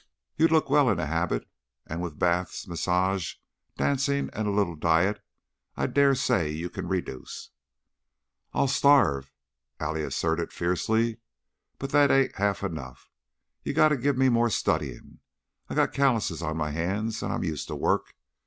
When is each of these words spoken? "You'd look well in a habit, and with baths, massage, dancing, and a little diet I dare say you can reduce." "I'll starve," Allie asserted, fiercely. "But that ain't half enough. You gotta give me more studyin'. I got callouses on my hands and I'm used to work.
"You'd 0.35 0.51
look 0.51 0.67
well 0.67 0.89
in 0.89 0.99
a 0.99 1.05
habit, 1.05 1.47
and 1.85 2.01
with 2.01 2.17
baths, 2.17 2.67
massage, 2.67 3.35
dancing, 3.77 4.31
and 4.33 4.47
a 4.47 4.51
little 4.51 4.75
diet 4.75 5.23
I 5.77 5.85
dare 5.85 6.15
say 6.15 6.49
you 6.49 6.71
can 6.71 6.87
reduce." 6.87 7.51
"I'll 8.51 8.67
starve," 8.67 9.31
Allie 9.79 10.01
asserted, 10.01 10.51
fiercely. 10.51 11.17
"But 11.77 11.91
that 11.91 12.09
ain't 12.09 12.33
half 12.37 12.63
enough. 12.63 13.11
You 13.61 13.73
gotta 13.73 13.95
give 13.95 14.17
me 14.17 14.27
more 14.29 14.49
studyin'. 14.49 15.19
I 15.69 15.75
got 15.75 15.93
callouses 15.93 16.41
on 16.41 16.57
my 16.57 16.71
hands 16.71 17.21
and 17.21 17.31
I'm 17.31 17.43
used 17.43 17.67
to 17.67 17.75
work. 17.75 18.15